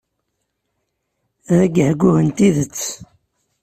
[1.49, 2.81] D agehguh n tidet.